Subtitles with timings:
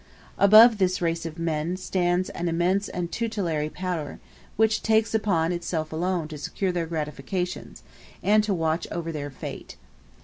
[0.39, 4.17] Above this race of men stands an immense and tutelary power,
[4.55, 7.83] which takes upon itself alone to secure their gratifications,
[8.23, 9.77] and to watch over their fate.